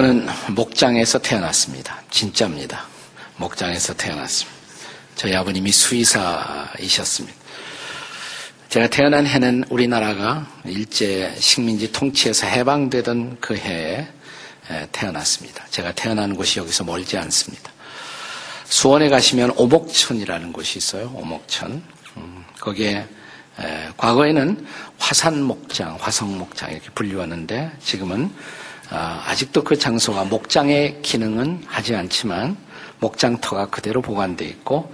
저는 0.00 0.26
목장에서 0.54 1.18
태어났습니다. 1.18 2.00
진짜입니다. 2.10 2.86
목장에서 3.36 3.92
태어났습니다. 3.92 4.58
저희 5.14 5.36
아버님이 5.36 5.70
수의사이셨습니다. 5.70 7.38
제가 8.70 8.86
태어난 8.86 9.26
해는 9.26 9.64
우리나라가 9.68 10.50
일제 10.64 11.36
식민지 11.38 11.92
통치에서 11.92 12.46
해방되던 12.46 13.40
그 13.42 13.54
해에 13.54 14.08
태어났습니다. 14.90 15.66
제가 15.68 15.92
태어난 15.92 16.34
곳이 16.34 16.60
여기서 16.60 16.84
멀지 16.84 17.18
않습니다. 17.18 17.70
수원에 18.64 19.10
가시면 19.10 19.52
오목천이라는 19.54 20.54
곳이 20.54 20.78
있어요. 20.78 21.12
오목천. 21.14 21.82
음, 22.16 22.44
거기에 22.58 23.06
과거에는 23.98 24.66
화산목장, 24.98 25.98
화성목장 26.00 26.70
이렇게 26.70 26.88
불리웠는데 26.94 27.72
지금은 27.84 28.32
아, 28.90 29.22
아직도 29.26 29.62
그 29.62 29.78
장소가 29.78 30.24
목장의 30.24 31.02
기능은 31.02 31.62
하지 31.66 31.94
않지만 31.94 32.56
목장터가 32.98 33.66
그대로 33.66 34.02
보관되어 34.02 34.48
있고 34.48 34.92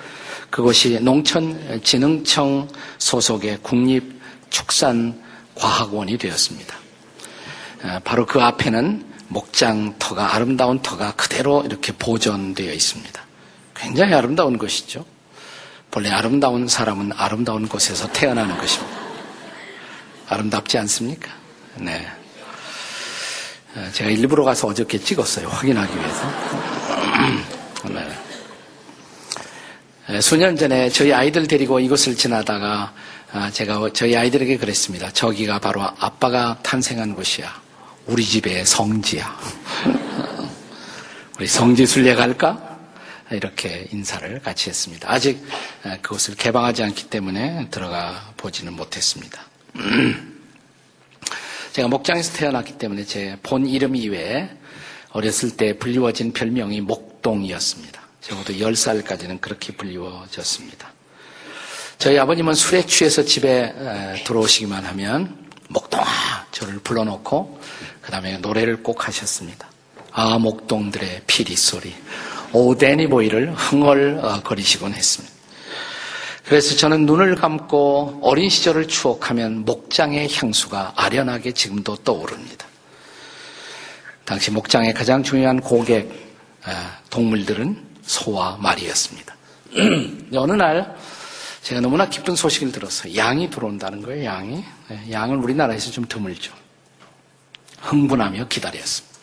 그것이 0.51 1.01
농촌진흥청 1.01 2.69
소속의 2.99 3.61
국립축산과학원이 3.63 6.19
되었습니다. 6.19 6.77
아, 7.83 8.01
바로 8.05 8.27
그 8.27 8.41
앞에는 8.41 9.15
목장터가 9.29 10.35
아름다운 10.35 10.83
터가 10.83 11.15
그대로 11.15 11.65
이렇게 11.65 11.93
보존되어 11.93 12.73
있습니다. 12.73 13.23
굉장히 13.75 14.15
아름다운 14.15 14.59
것이죠. 14.59 15.05
본래 15.91 16.11
아름다운 16.11 16.69
사람은 16.69 17.13
아름다운 17.17 17.67
곳에서 17.67 18.13
태어나는 18.13 18.57
것입니다. 18.59 18.95
아름답지 20.29 20.77
않습니까? 20.79 21.33
네. 21.77 22.07
어, 23.77 23.91
제가 23.93 24.09
일부러 24.11 24.43
가서 24.43 24.69
어저께 24.69 24.99
찍었어요. 24.99 25.49
확인하기 25.49 25.95
위해서. 25.95 26.33
네. 30.09 30.21
수년 30.23 30.57
전에 30.57 30.89
저희 30.89 31.13
아이들 31.13 31.47
데리고 31.47 31.79
이곳을 31.79 32.17
지나다가 32.17 32.95
아, 33.33 33.51
제가 33.51 33.91
저희 33.93 34.17
아이들에게 34.17 34.57
그랬습니다. 34.57 35.11
저기가 35.13 35.59
바로 35.59 35.83
아빠가 35.83 36.59
탄생한 36.63 37.15
곳이야. 37.15 37.53
우리 38.07 38.25
집의 38.25 38.65
성지야. 38.65 39.39
우리 41.39 41.47
성지 41.47 41.85
순례 41.85 42.15
갈까? 42.15 42.79
이렇게 43.31 43.89
인사를 43.93 44.41
같이 44.41 44.71
했습니다. 44.71 45.13
아직 45.13 45.45
그곳을 46.01 46.37
개방하지 46.37 46.85
않기 46.85 47.11
때문에 47.11 47.69
들어가 47.71 48.33
보지는 48.37 48.73
못했습니다. 48.75 49.43
제가 51.77 51.89
목장에서 51.89 52.33
태어났기 52.33 52.79
때문에 52.79 53.05
제 53.05 53.37
본 53.43 53.67
이름 53.67 53.97
이외에 53.97 54.49
어렸을 55.11 55.59
때 55.59 55.77
불리워진 55.77 56.33
별명이 56.33 56.81
목동이었습니다. 56.81 58.01
적어도 58.23 58.55
10살까지는 58.55 59.43
그렇게 59.43 59.75
불리워졌습니다. 59.75 60.91
저희 61.99 62.19
아버님은 62.19 62.55
술에 62.55 62.87
취해서 62.87 63.23
집에 63.23 63.75
들어오시기만 64.25 64.87
하면 64.87 65.37
목동아 65.69 66.07
저를 66.51 66.79
불러놓고 66.79 67.61
그 68.01 68.11
다음에 68.11 68.39
노래를 68.39 68.83
꼭 68.83 69.07
하셨습니다. 69.07 69.69
아 70.13 70.39
목동들의 70.39 71.25
피리 71.27 71.57
소리 71.57 71.95
오 72.55 72.75
데니보이를 72.75 73.53
흥얼거리시곤 73.53 74.95
했습니다. 74.95 75.36
그래서 76.47 76.77
저는 76.77 77.07
눈을 77.07 77.35
감고 77.35 78.21
어린 78.23 78.49
시절을 78.49 78.87
추억하면 78.87 79.65
목장의 79.65 80.33
향수가 80.33 80.93
아련하게 80.95 81.51
지금도 81.53 81.97
떠오릅니다. 81.97 82.67
당시 84.25 84.53
목장의 84.53 84.95
가장 84.95 85.25
중요한 85.25 85.61
고객 85.61 86.09
아, 86.65 86.99
동물들은 87.11 87.85
소와 88.03 88.59
말이었습니다. 88.61 89.37
어느 90.37 90.53
날 90.53 90.97
제가 91.63 91.81
너무나 91.81 92.09
기쁜 92.09 92.37
소식을 92.37 92.71
들었어요. 92.71 93.17
양이 93.17 93.51
들어온다는 93.51 94.01
거예요, 94.03 94.25
양이. 94.25 94.65
네, 94.89 95.11
양은 95.11 95.39
우리나라에서 95.39 95.91
좀 95.91 96.05
드물죠. 96.05 96.53
흥분하며 97.81 98.47
기다렸습니다. 98.47 99.19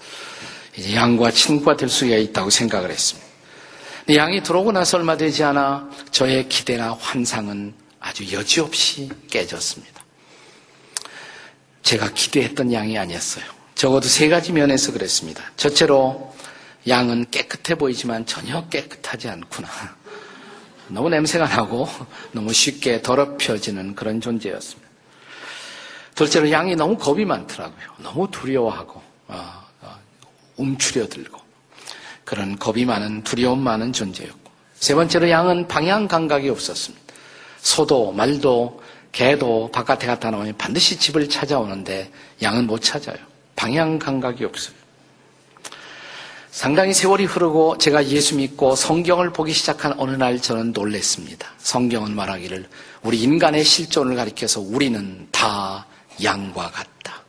이제 0.77 0.93
양과 0.93 1.31
친구가 1.31 1.77
될 1.77 1.87
수가 1.87 2.15
있다고 2.15 2.49
생각을 2.49 2.91
했습니다. 2.91 3.22
양이 4.09 4.43
들어오고 4.43 4.73
나서 4.73 4.97
얼마 4.97 5.15
되지 5.15 5.43
않아 5.43 5.89
저의 6.11 6.49
기대나 6.49 6.93
환상은 6.99 7.73
아주 8.01 8.29
여지없이 8.33 9.09
깨졌습니다. 9.29 10.03
제가 11.83 12.09
기대했던 12.13 12.73
양이 12.73 12.97
아니었어요. 12.97 13.45
적어도 13.75 14.07
세 14.07 14.27
가지 14.27 14.51
면에서 14.51 14.91
그랬습니다. 14.91 15.43
첫째로 15.55 16.33
양은 16.87 17.31
깨끗해 17.31 17.75
보이지만 17.75 18.25
전혀 18.25 18.67
깨끗하지 18.67 19.29
않구나. 19.29 19.69
너무 20.89 21.09
냄새가 21.09 21.47
나고 21.47 21.87
너무 22.33 22.51
쉽게 22.51 23.01
더럽혀지는 23.01 23.95
그런 23.95 24.19
존재였습니다. 24.19 24.89
둘째로 26.15 26.51
양이 26.51 26.75
너무 26.75 26.97
겁이 26.97 27.23
많더라고요. 27.23 27.87
너무 27.99 28.29
두려워하고 28.29 29.01
어, 29.29 29.65
어, 29.81 29.99
움츠려들고 30.57 31.42
그런 32.25 32.57
겁이 32.57 32.85
많은 32.85 33.23
두려움 33.23 33.59
많은 33.59 33.93
존재였고 33.93 34.51
세 34.75 34.95
번째로 34.95 35.29
양은 35.29 35.67
방향 35.67 36.07
감각이 36.07 36.49
없었습니다. 36.49 37.03
소도 37.59 38.11
말도 38.11 38.81
개도 39.11 39.69
바깥에 39.71 40.07
갔다 40.07 40.31
나오면 40.31 40.57
반드시 40.57 40.97
집을 40.97 41.29
찾아오는데 41.29 42.11
양은 42.41 42.67
못 42.67 42.79
찾아요. 42.81 43.17
방향 43.55 43.99
감각이 43.99 44.43
없어요. 44.43 44.75
상당히 46.51 46.93
세월이 46.93 47.25
흐르고 47.25 47.77
제가 47.79 48.07
예수 48.07 48.35
믿고 48.35 48.75
성경을 48.75 49.33
보기 49.33 49.53
시작한 49.53 49.93
어느 49.97 50.11
날 50.11 50.39
저는 50.39 50.71
놀랬습니다. 50.71 51.47
성경은 51.57 52.15
말하기를 52.15 52.67
우리 53.01 53.21
인간의 53.21 53.63
실존을 53.63 54.15
가리켜서 54.15 54.61
우리는 54.61 55.27
다 55.31 55.87
양과 56.23 56.69
같다. 56.69 57.22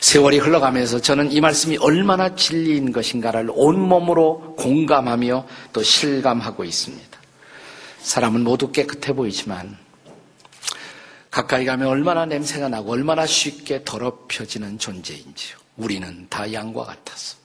세월이 0.00 0.38
흘러가면서 0.38 1.00
저는 1.00 1.32
이 1.32 1.40
말씀이 1.40 1.76
얼마나 1.78 2.34
진리인 2.34 2.92
것인가를 2.92 3.50
온몸으로 3.52 4.54
공감하며 4.56 5.46
또 5.72 5.82
실감하고 5.82 6.64
있습니다. 6.64 7.18
사람은 8.00 8.44
모두 8.44 8.70
깨끗해 8.70 9.12
보이지만 9.12 9.76
가까이 11.30 11.64
가면 11.64 11.88
얼마나 11.88 12.24
냄새가 12.24 12.68
나고 12.68 12.92
얼마나 12.92 13.26
쉽게 13.26 13.82
더럽혀지는 13.84 14.78
존재인지요. 14.78 15.56
우리는 15.76 16.26
다 16.30 16.50
양과 16.50 16.84
같아서. 16.84 17.36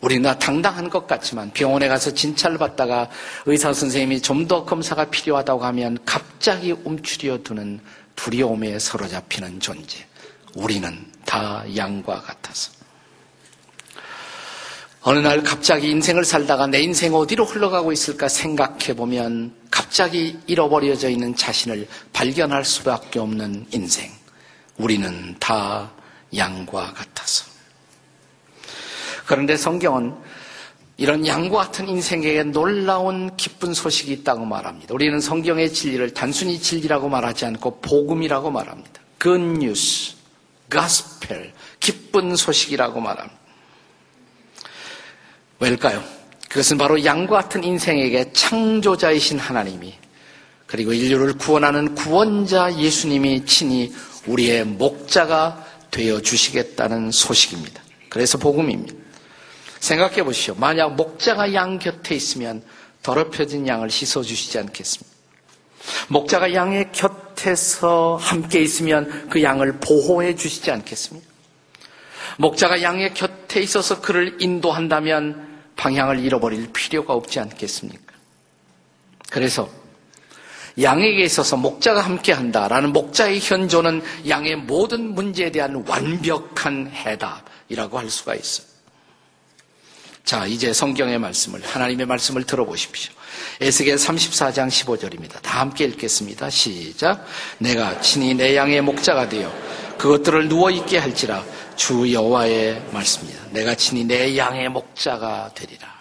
우리는 0.00 0.22
다 0.22 0.38
당당한 0.38 0.88
것 0.90 1.06
같지만 1.06 1.50
병원에 1.52 1.88
가서 1.88 2.12
진찰을 2.12 2.58
받다가 2.58 3.08
의사 3.46 3.72
선생님이 3.72 4.20
좀 4.20 4.46
더 4.46 4.64
검사가 4.64 5.06
필요하다고 5.06 5.64
하면 5.64 5.98
갑자기 6.04 6.72
움츠려 6.72 7.42
두는 7.42 7.80
두려움에 8.14 8.78
사로잡히는 8.78 9.60
존재. 9.60 10.06
우리는 10.54 11.06
다 11.28 11.62
양과 11.76 12.22
같아서. 12.22 12.72
어느 15.02 15.18
날 15.18 15.42
갑자기 15.42 15.90
인생을 15.90 16.24
살다가 16.24 16.66
내 16.66 16.80
인생 16.80 17.14
어디로 17.14 17.44
흘러가고 17.44 17.92
있을까 17.92 18.28
생각해 18.28 18.96
보면 18.96 19.54
갑자기 19.70 20.38
잃어버려져 20.46 21.10
있는 21.10 21.36
자신을 21.36 21.86
발견할 22.14 22.64
수밖에 22.64 23.18
없는 23.18 23.66
인생. 23.72 24.10
우리는 24.78 25.36
다 25.38 25.92
양과 26.34 26.94
같아서. 26.94 27.44
그런데 29.26 29.58
성경은 29.58 30.14
이런 30.96 31.26
양과 31.26 31.58
같은 31.58 31.88
인생에게 31.90 32.44
놀라운 32.44 33.36
기쁜 33.36 33.74
소식이 33.74 34.10
있다고 34.12 34.46
말합니다. 34.46 34.94
우리는 34.94 35.20
성경의 35.20 35.74
진리를 35.74 36.14
단순히 36.14 36.58
진리라고 36.58 37.10
말하지 37.10 37.44
않고 37.44 37.80
복음이라고 37.82 38.50
말합니다. 38.50 39.02
Gospel, 40.70 41.52
기쁜 41.80 42.36
소식이라고 42.36 43.00
말합니다. 43.00 43.38
왜일까요? 45.60 46.02
그것은 46.48 46.78
바로 46.78 47.04
양과 47.04 47.42
같은 47.42 47.64
인생에게 47.64 48.32
창조자이신 48.32 49.38
하나님이 49.38 49.94
그리고 50.66 50.92
인류를 50.92 51.34
구원하는 51.34 51.94
구원자 51.94 52.74
예수님이 52.76 53.44
친히 53.46 53.92
우리의 54.26 54.64
목자가 54.64 55.64
되어 55.90 56.20
주시겠다는 56.20 57.10
소식입니다. 57.10 57.82
그래서 58.08 58.38
복음입니다. 58.38 58.94
생각해 59.80 60.22
보시오. 60.24 60.54
만약 60.56 60.94
목자가 60.94 61.54
양 61.54 61.78
곁에 61.78 62.14
있으면 62.14 62.62
더럽혀진 63.02 63.66
양을 63.66 63.90
씻어 63.90 64.22
주시지 64.22 64.58
않겠습니까? 64.58 65.16
목자가 66.08 66.52
양의 66.52 66.90
곁 66.92 67.27
에서 67.46 68.18
함께 68.20 68.60
있으면 68.60 69.28
그 69.28 69.42
양을 69.42 69.80
보호해 69.80 70.34
주시지 70.34 70.70
않겠습니까? 70.70 71.28
목자가 72.38 72.82
양의 72.82 73.14
곁에 73.14 73.60
있어서 73.60 74.00
그를 74.00 74.36
인도한다면 74.40 75.46
방향을 75.76 76.20
잃어버릴 76.20 76.72
필요가 76.72 77.14
없지 77.14 77.40
않겠습니까? 77.40 78.14
그래서 79.30 79.70
양에게 80.80 81.24
있어서 81.24 81.56
목자가 81.56 82.00
함께 82.00 82.32
한다라는 82.32 82.92
목자의 82.92 83.40
현존은 83.40 84.02
양의 84.28 84.56
모든 84.56 85.14
문제에 85.14 85.50
대한 85.50 85.84
완벽한 85.86 86.90
해답이라고 86.92 87.98
할 87.98 88.10
수가 88.10 88.34
있어요. 88.34 88.66
자, 90.24 90.46
이제 90.46 90.72
성경의 90.72 91.18
말씀을, 91.18 91.64
하나님의 91.64 92.06
말씀을 92.06 92.44
들어보십시오. 92.44 93.12
에스겔 93.60 93.96
34장 93.96 94.68
15절입니다. 94.68 95.42
다 95.42 95.60
함께 95.60 95.84
읽겠습니다. 95.86 96.48
시작. 96.48 97.26
내가 97.58 98.00
친히 98.00 98.34
내 98.34 98.54
양의 98.54 98.82
목자가 98.82 99.28
되어 99.28 99.52
그것들을 99.98 100.48
누워 100.48 100.70
있게 100.70 100.98
할지라 100.98 101.44
주 101.74 102.12
여호와의 102.12 102.84
말씀입니다. 102.92 103.42
내가 103.50 103.74
친히 103.74 104.04
내 104.04 104.36
양의 104.36 104.68
목자가 104.68 105.50
되리라. 105.54 105.98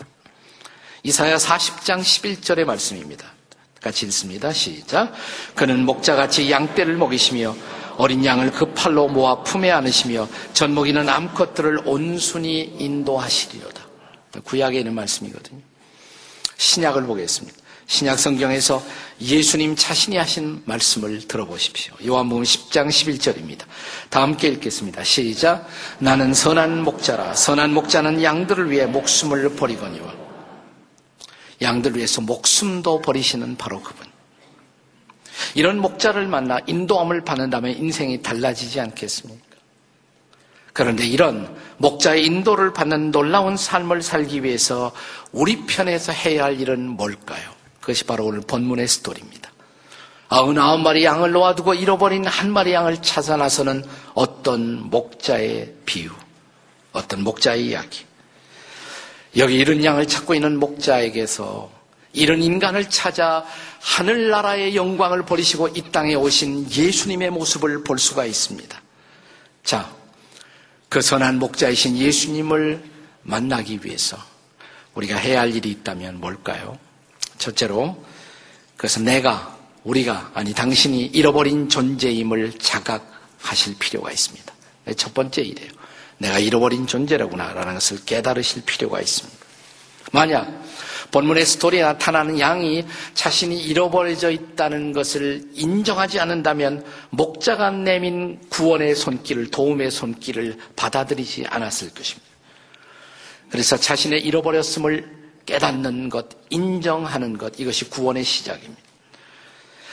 이사야 1.01 1.37
40장 1.37 2.01
11절의 2.01 2.65
말씀입니다. 2.65 3.25
같이 3.81 4.05
읽습니다. 4.05 4.53
시작. 4.53 5.13
그는 5.55 5.83
목자같이 5.85 6.51
양떼를 6.51 6.95
먹이시며 6.97 7.55
어린 7.97 8.23
양을 8.23 8.51
그 8.51 8.71
팔로 8.73 9.07
모아 9.07 9.41
품에 9.41 9.71
안으시며 9.71 10.27
젖먹이는 10.53 11.09
암컷들을 11.09 11.81
온순히 11.85 12.75
인도하시리로다. 12.77 13.87
구약에 14.43 14.77
있는 14.79 14.93
말씀이거든요. 14.93 15.61
신약을 16.57 17.03
보겠습니다. 17.03 17.57
신약 17.87 18.19
성경에서 18.19 18.83
예수님 19.21 19.75
자신이 19.75 20.17
하신 20.17 20.61
말씀을 20.65 21.27
들어보십시오. 21.27 21.93
요한복음 22.05 22.43
10장 22.43 22.89
11절입니다. 22.89 23.61
다 24.09 24.21
함께 24.21 24.49
읽겠습니다. 24.49 25.03
시작. 25.05 25.67
나는 25.99 26.33
선한 26.33 26.83
목자라. 26.83 27.33
선한 27.33 27.73
목자는 27.73 28.21
양들을 28.21 28.69
위해 28.69 28.85
목숨을 28.85 29.55
버리거니와 29.55 30.13
양들 31.61 31.91
을 31.91 31.97
위해서 31.97 32.21
목숨도 32.21 33.01
버리시는 33.01 33.55
바로 33.55 33.81
그분. 33.81 34.05
이런 35.55 35.79
목자를 35.79 36.27
만나 36.27 36.59
인도함을 36.67 37.23
받는다면 37.23 37.77
인생이 37.77 38.21
달라지지 38.21 38.79
않겠습니까? 38.81 39.46
그런데 40.77 41.07
이런 41.07 41.57
목자의 41.77 42.23
인도를 42.23 42.71
받는 42.71 43.09
놀라운 43.09 43.57
삶을 43.57 44.03
살기 44.03 44.43
위해서 44.43 44.91
우리 45.31 45.65
편에서 45.65 46.11
해야 46.11 46.43
할 46.43 46.61
일은 46.61 46.89
뭘까요? 46.89 47.49
그것이 47.81 48.03
바로 48.03 48.27
오늘 48.27 48.41
본문의 48.41 48.87
스토리입니다. 48.87 49.49
아흔아홉 50.29 50.81
마리 50.81 51.03
양을 51.03 51.31
놓아두고 51.31 51.73
잃어버린 51.73 52.27
한 52.27 52.51
마리 52.51 52.73
양을 52.73 53.01
찾아 53.01 53.37
나서는 53.37 53.83
어떤 54.13 54.87
목자의 54.91 55.73
비유, 55.87 56.11
어떤 56.91 57.23
목자의 57.23 57.65
이야기. 57.65 58.05
여기 59.35 59.55
이런 59.55 59.83
양을 59.83 60.07
찾고 60.07 60.35
있는 60.35 60.59
목자에게서 60.59 61.71
이런 62.13 62.43
인간을 62.43 62.87
찾아 62.91 63.43
하늘나라의 63.81 64.75
영광을 64.75 65.25
버리시고 65.25 65.69
이 65.69 65.91
땅에 65.91 66.13
오신 66.13 66.69
예수님의 66.69 67.31
모습을 67.31 67.83
볼 67.83 67.97
수가 67.97 68.25
있습니다. 68.25 68.79
자, 69.63 69.96
그 70.89 71.01
선한 71.01 71.39
목자이신 71.39 71.97
예수님을 71.97 72.83
만나기 73.23 73.79
위해서 73.83 74.17
우리가 74.95 75.17
해야 75.17 75.41
할 75.41 75.55
일이 75.55 75.69
있다면 75.71 76.19
뭘까요? 76.19 76.77
첫째로, 77.37 78.03
그래서 78.77 78.99
내가, 78.99 79.57
우리가, 79.83 80.31
아니, 80.33 80.53
당신이 80.53 81.05
잃어버린 81.07 81.69
존재임을 81.69 82.53
자각하실 82.59 83.75
필요가 83.77 84.11
있습니다. 84.11 84.53
첫 84.95 85.13
번째 85.13 85.41
일이에요. 85.41 85.71
내가 86.17 86.39
잃어버린 86.39 86.87
존재라구나라는 86.87 87.75
것을 87.75 88.03
깨달으실 88.05 88.63
필요가 88.65 88.99
있습니다. 88.99 89.37
만약 90.11 90.63
본문의 91.11 91.45
스토리에 91.45 91.81
나타나는 91.81 92.39
양이 92.39 92.85
자신이 93.13 93.59
잃어버려져 93.61 94.31
있다는 94.31 94.91
것을 94.93 95.41
인정하지 95.53 96.19
않는다면 96.19 96.85
목자가 97.09 97.71
내민 97.71 98.39
구원의 98.49 98.95
손길을 98.95 99.51
도움의 99.51 99.91
손길을 99.91 100.57
받아들이지 100.75 101.45
않았을 101.47 101.93
것입니다. 101.93 102.27
그래서 103.49 103.77
자신의 103.77 104.21
잃어버렸음을 104.21 105.17
깨닫는 105.45 106.09
것, 106.09 106.27
인정하는 106.49 107.37
것 107.37 107.59
이것이 107.59 107.89
구원의 107.89 108.23
시작입니다. 108.23 108.81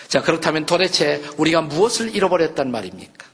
자 0.08 0.20
그렇다면 0.20 0.66
도대체 0.66 1.22
우리가 1.36 1.62
무엇을 1.62 2.14
잃어버렸단 2.14 2.70
말입니까? 2.70 3.26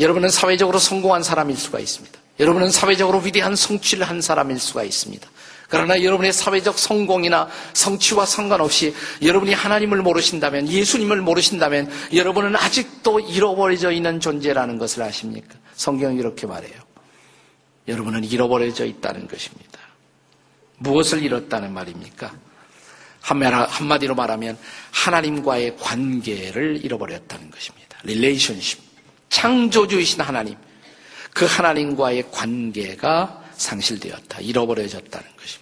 여러분은 0.00 0.30
사회적으로 0.30 0.78
성공한 0.78 1.22
사람일 1.22 1.56
수가 1.56 1.78
있습니다. 1.78 2.18
여러분은 2.40 2.70
사회적으로 2.70 3.18
위대한 3.18 3.54
성취를 3.54 4.08
한 4.08 4.22
사람일 4.22 4.58
수가 4.58 4.82
있습니다. 4.82 5.28
그러나 5.70 6.02
여러분의 6.02 6.32
사회적 6.32 6.78
성공이나 6.78 7.48
성취와 7.72 8.26
상관없이 8.26 8.94
여러분이 9.22 9.54
하나님을 9.54 10.02
모르신다면, 10.02 10.68
예수님을 10.68 11.22
모르신다면 11.22 11.90
여러분은 12.12 12.56
아직도 12.56 13.20
잃어버려져 13.20 13.92
있는 13.92 14.20
존재라는 14.20 14.78
것을 14.78 15.02
아십니까? 15.02 15.54
성경이 15.74 16.18
이렇게 16.18 16.46
말해요. 16.46 16.74
여러분은 17.88 18.24
잃어버려져 18.24 18.84
있다는 18.84 19.28
것입니다. 19.28 19.78
무엇을 20.78 21.22
잃었다는 21.22 21.72
말입니까? 21.72 22.32
한마디로 23.20 24.14
말하면 24.14 24.58
하나님과의 24.90 25.76
관계를 25.76 26.84
잃어버렸다는 26.84 27.50
것입니다. 27.50 27.98
릴레이션십. 28.02 28.80
창조주이신 29.28 30.20
하나님. 30.20 30.56
그 31.32 31.44
하나님과의 31.44 32.30
관계가 32.32 33.44
상실되었다. 33.54 34.40
잃어버려졌다는 34.40 35.28
것입니다. 35.36 35.59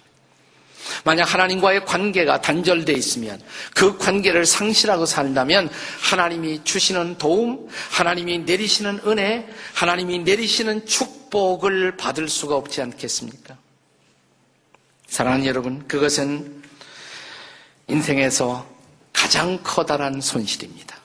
만약 1.03 1.33
하나님과의 1.33 1.85
관계가 1.85 2.41
단절되어 2.41 2.95
있으면 2.95 3.41
그 3.73 3.97
관계를 3.97 4.45
상실하고 4.45 5.05
산다면 5.05 5.69
하나님이 6.01 6.63
주시는 6.63 7.17
도움, 7.17 7.67
하나님이 7.91 8.39
내리시는 8.39 9.01
은혜, 9.05 9.47
하나님이 9.73 10.19
내리시는 10.19 10.85
축복을 10.85 11.97
받을 11.97 12.27
수가 12.27 12.55
없지 12.55 12.81
않겠습니까? 12.81 13.57
사랑하는 15.07 15.45
여러분, 15.45 15.87
그것은 15.87 16.61
인생에서 17.87 18.65
가장 19.11 19.59
커다란 19.63 20.21
손실입니다. 20.21 20.95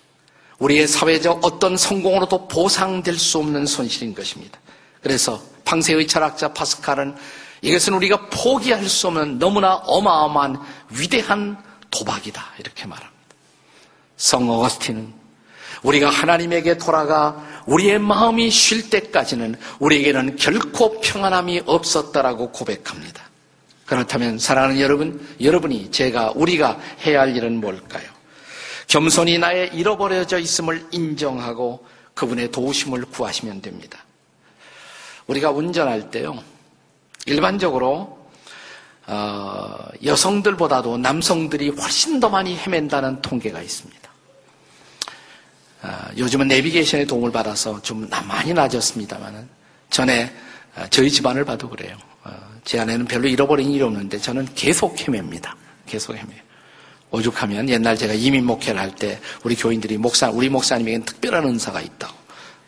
우리의 0.58 0.86
사회적 0.86 1.44
어떤 1.44 1.76
성공으로도 1.76 2.48
보상될 2.48 3.18
수 3.18 3.38
없는 3.38 3.66
손실인 3.66 4.14
것입니다. 4.14 4.58
그래서 5.02 5.42
방세의 5.64 6.06
철학자 6.06 6.52
파스칼은 6.52 7.16
이것은 7.64 7.94
우리가 7.94 8.28
포기할 8.28 8.84
수 8.88 9.08
없는 9.08 9.38
너무나 9.38 9.76
어마어마한 9.76 10.60
위대한 10.90 11.56
도박이다. 11.90 12.44
이렇게 12.58 12.86
말합니다. 12.86 13.14
성 14.18 14.50
어거스틴은 14.50 15.12
우리가 15.82 16.10
하나님에게 16.10 16.76
돌아가 16.76 17.42
우리의 17.66 17.98
마음이 17.98 18.50
쉴 18.50 18.90
때까지는 18.90 19.56
우리에게는 19.78 20.36
결코 20.36 21.00
평안함이 21.00 21.62
없었다라고 21.64 22.52
고백합니다. 22.52 23.22
그렇다면 23.86 24.38
사랑하는 24.38 24.80
여러분, 24.80 25.26
여러분이 25.40 25.90
제가 25.90 26.32
우리가 26.34 26.78
해야 27.06 27.20
할 27.20 27.34
일은 27.34 27.60
뭘까요? 27.60 28.04
겸손히 28.88 29.38
나의 29.38 29.70
잃어버려져 29.74 30.38
있음을 30.38 30.86
인정하고 30.90 31.86
그분의 32.12 32.50
도우심을 32.50 33.06
구하시면 33.06 33.62
됩니다. 33.62 34.04
우리가 35.26 35.50
운전할 35.50 36.10
때요, 36.10 36.42
일반적으로 37.26 38.18
어, 39.06 39.76
여성들보다도 40.02 40.98
남성들이 40.98 41.70
훨씬 41.70 42.20
더 42.20 42.28
많이 42.28 42.56
헤맨다는 42.56 43.20
통계가 43.22 43.60
있습니다. 43.60 44.10
어, 45.82 45.88
요즘은 46.16 46.48
내비게이션의 46.48 47.06
도움을 47.06 47.30
받아서 47.30 47.80
좀 47.82 48.08
많이 48.26 48.54
낮았습니다만은 48.54 49.48
전에 49.90 50.34
어, 50.76 50.84
저희 50.90 51.10
집안을 51.10 51.44
봐도 51.44 51.68
그래요. 51.68 51.96
어, 52.24 52.32
제 52.64 52.80
아내는 52.80 53.04
별로 53.06 53.28
잃어버린 53.28 53.70
일이 53.70 53.82
없는데 53.82 54.18
저는 54.18 54.48
계속 54.54 54.98
헤맵니다. 54.98 55.54
계속 55.86 56.16
헤매요. 56.16 56.42
오죽하면 57.10 57.68
옛날 57.68 57.96
제가 57.96 58.14
이민 58.14 58.44
목회를 58.46 58.80
할 58.80 58.90
때 58.90 59.20
우리 59.44 59.54
교인들이 59.54 59.98
목사, 59.98 60.30
우리 60.30 60.48
목사님에게는 60.48 61.04
특별한 61.04 61.44
은사가 61.44 61.80
있다고. 61.80 62.14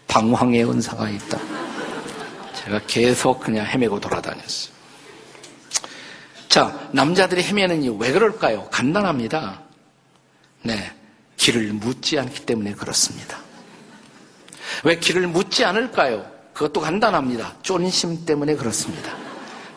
방황의 0.06 0.70
은사가 0.70 1.08
있다. 1.10 1.65
제가 2.66 2.80
계속 2.86 3.40
그냥 3.40 3.64
헤매고 3.64 4.00
돌아다녔어요. 4.00 4.74
자, 6.48 6.88
남자들이 6.92 7.42
헤매는 7.42 7.84
이유 7.84 7.94
왜 7.94 8.10
그럴까요? 8.10 8.68
간단합니다. 8.70 9.62
네. 10.62 10.92
길을 11.36 11.72
묻지 11.74 12.18
않기 12.18 12.44
때문에 12.44 12.72
그렇습니다. 12.72 13.38
왜 14.82 14.98
길을 14.98 15.28
묻지 15.28 15.64
않을까요? 15.64 16.28
그것도 16.54 16.80
간단합니다. 16.80 17.56
쫀심 17.62 18.24
때문에 18.24 18.56
그렇습니다. 18.56 19.14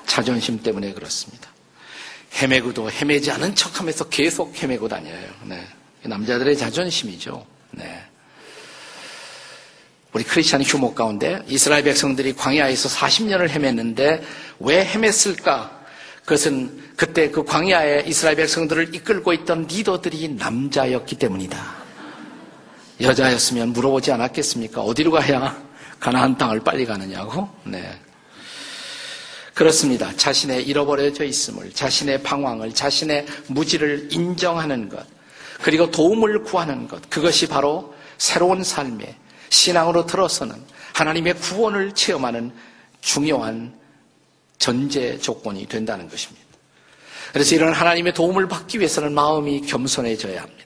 자존심 0.07 0.63
때문에 0.63 0.93
그렇습니다. 0.93 1.49
헤매고도 2.41 2.89
헤매지 2.89 3.29
않은 3.31 3.53
척 3.53 3.79
하면서 3.79 4.07
계속 4.09 4.55
헤매고 4.55 4.87
다녀요. 4.87 5.29
네. 5.43 5.67
남자들의 6.03 6.57
자존심이죠. 6.57 7.45
네. 7.71 8.08
우리 10.19 10.25
크리스찬 10.25 10.61
휴목 10.61 10.95
가운데 10.95 11.41
이스라엘 11.47 11.81
백성들이 11.81 12.33
광야에서 12.33 12.89
40년을 12.89 13.47
헤맸는데 13.47 14.21
왜 14.59 14.85
헤맸을까? 14.85 15.69
그것은 16.25 16.91
그때 16.97 17.31
그 17.31 17.45
광야에 17.45 18.03
이스라엘 18.05 18.35
백성들을 18.35 18.93
이끌고 18.95 19.31
있던 19.31 19.67
리더들이 19.67 20.27
남자였기 20.37 21.15
때문이다. 21.15 21.57
여자였으면 22.99 23.69
물어보지 23.69 24.11
않았겠습니까? 24.11 24.81
어디로 24.81 25.11
가야 25.11 25.57
가나안 26.01 26.37
땅을 26.37 26.65
빨리 26.65 26.85
가느냐고? 26.85 27.47
네. 27.63 27.89
그렇습니다. 29.53 30.13
자신의 30.17 30.67
잃어버려져 30.67 31.23
있음을, 31.23 31.71
자신의 31.71 32.23
방황을, 32.23 32.73
자신의 32.73 33.25
무지를 33.47 34.09
인정하는 34.11 34.89
것, 34.89 35.07
그리고 35.61 35.89
도움을 35.89 36.43
구하는 36.43 36.89
것, 36.89 37.09
그것이 37.09 37.47
바로 37.47 37.95
새로운 38.17 38.65
삶의 38.65 39.15
신앙으로 39.49 40.05
들어서는 40.05 40.55
하나님의 40.93 41.35
구원을 41.35 41.93
체험하는 41.93 42.51
중요한 43.01 43.77
전제 44.57 45.17
조건이 45.17 45.65
된다는 45.65 46.09
것입니다. 46.09 46.45
그래서 47.31 47.55
이런 47.55 47.73
하나님의 47.73 48.13
도움을 48.13 48.47
받기 48.47 48.79
위해서는 48.79 49.13
마음이 49.13 49.61
겸손해져야 49.61 50.41
합니다. 50.41 50.65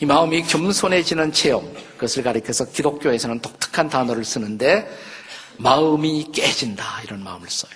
이 0.00 0.06
마음이 0.06 0.42
겸손해지는 0.44 1.32
체험, 1.32 1.72
그것을 1.94 2.22
가리켜서 2.22 2.70
기독교에서는 2.70 3.40
독특한 3.40 3.88
단어를 3.88 4.24
쓰는데 4.24 4.88
마음이 5.58 6.30
깨진다 6.32 7.02
이런 7.04 7.22
마음을 7.22 7.48
써요. 7.48 7.72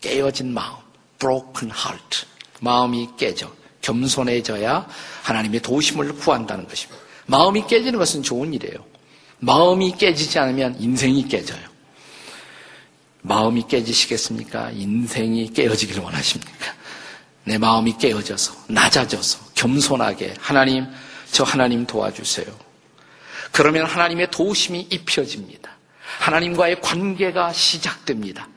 깨어진 0.00 0.52
마음, 0.52 0.76
broken 1.18 1.72
heart. 1.74 2.26
마음이 2.60 3.10
깨져 3.16 3.52
겸손해져야 3.82 4.86
하나님의 5.22 5.60
도심을 5.60 6.14
구한다는 6.16 6.66
것입니다. 6.66 7.02
마음이 7.26 7.66
깨지는 7.66 7.98
것은 7.98 8.22
좋은 8.22 8.52
일이에요. 8.54 8.93
마음이 9.44 9.92
깨지지 9.98 10.38
않으면 10.38 10.76
인생이 10.80 11.28
깨져요. 11.28 11.62
마음이 13.20 13.66
깨지시겠습니까? 13.68 14.70
인생이 14.70 15.52
깨어지기를 15.52 16.02
원하십니까? 16.02 16.74
내 17.44 17.58
마음이 17.58 17.96
깨어져서 17.98 18.54
낮아져서 18.68 19.38
겸손하게 19.54 20.34
하나님 20.38 20.86
저 21.30 21.44
하나님 21.44 21.86
도와주세요. 21.86 22.46
그러면 23.52 23.84
하나님의 23.86 24.30
도우심이 24.30 24.88
입혀집니다. 24.90 25.70
하나님과의 26.20 26.80
관계가 26.80 27.52
시작됩니다. 27.52 28.48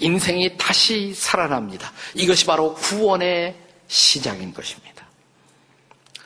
인생이 0.00 0.56
다시 0.58 1.14
살아납니다. 1.14 1.92
이것이 2.14 2.44
바로 2.44 2.74
구원의 2.74 3.56
시작인 3.88 4.52
것입니다. 4.52 5.06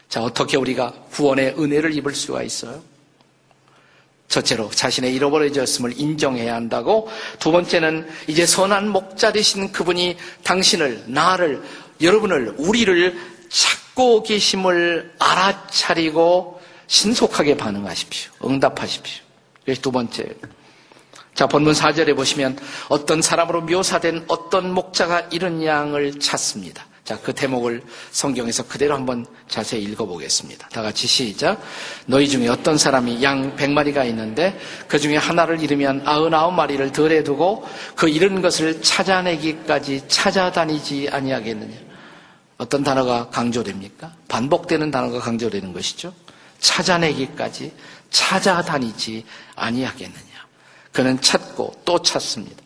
자, 0.09 0.23
어떻게 0.23 0.57
우리가 0.57 0.93
구원의 1.13 1.55
은혜를 1.59 1.95
입을 1.97 2.15
수가 2.15 2.43
있어요? 2.43 2.83
첫째로 4.29 4.71
자신의 4.71 5.15
잃어버려졌음을 5.15 5.99
인정해야 5.99 6.55
한다고 6.55 7.09
두 7.39 7.51
번째는 7.51 8.07
이제 8.27 8.45
선한 8.47 8.91
목자 8.91 9.33
되신 9.33 9.73
그분이 9.73 10.17
당신을 10.45 11.05
나를 11.07 11.63
여러분을 12.01 12.55
우리를 12.59 13.19
찾고 13.49 14.23
계심을 14.23 15.15
알아차리고 15.19 16.61
신속하게 16.87 17.57
반응하십시오. 17.57 18.33
응답하십시오. 18.45 19.25
이것이 19.65 19.83
두 19.83 19.91
번째. 19.91 20.35
자, 21.35 21.47
본문 21.47 21.73
4절에 21.73 22.17
보시면 22.17 22.59
어떤 22.89 23.23
사람으로 23.23 23.63
묘사된 23.63 24.25
어떤 24.29 24.73
목자가 24.73 25.29
이런 25.31 25.63
양을 25.63 26.19
찾습니다. 26.21 26.88
자, 27.09 27.19
그 27.23 27.33
대목을 27.33 27.83
성경에서 28.11 28.67
그대로 28.67 28.95
한번 28.95 29.25
자세히 29.49 29.83
읽어보겠습니다. 29.83 30.69
다 30.69 30.83
같이 30.83 31.07
시작. 31.07 31.59
너희 32.05 32.29
중에 32.29 32.49
어떤 32.49 32.77
사람이 32.77 33.23
양 33.23 33.57
100마리가 33.57 34.07
있는데 34.09 34.61
그 34.89 34.99
중에 34.99 35.17
하나를 35.17 35.63
잃으면 35.63 36.05
99마리를 36.05 36.93
덜에 36.93 37.25
두고 37.25 37.67
그 37.97 38.11
잃은 38.11 38.43
것을 38.43 38.83
찾아내기까지 38.83 40.03
찾아다니지 40.07 41.09
아니하겠느냐. 41.11 41.79
어떤 42.59 42.85
단어가 42.85 43.31
강조됩니까? 43.31 44.13
반복되는 44.29 44.91
단어가 44.91 45.19
강조되는 45.21 45.73
것이죠. 45.73 46.13
찾아내기까지 46.59 47.73
찾아다니지 48.11 49.25
아니하겠느냐. 49.55 50.47
그는 50.93 51.19
찾고 51.23 51.73
또 51.87 52.03
찾습니다. 52.03 52.63